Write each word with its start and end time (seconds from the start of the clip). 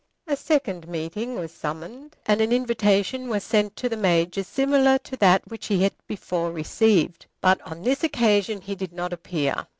A 0.25 0.35
second 0.35 0.87
meeting 0.87 1.35
was 1.35 1.51
summoned, 1.51 2.15
and 2.25 2.41
an 2.41 2.51
invitation 2.51 3.27
was 3.27 3.43
sent 3.43 3.75
to 3.75 3.87
the 3.87 3.95
Major 3.95 4.41
similar 4.43 4.97
to 4.97 5.15
that 5.17 5.47
which 5.47 5.67
he 5.67 5.83
had 5.83 5.93
before 6.07 6.51
received; 6.51 7.27
but 7.39 7.61
on 7.67 7.83
this 7.83 8.03
occasion 8.03 8.61
he 8.61 8.73
did 8.73 8.93
not 8.93 9.13
appear. 9.13 9.67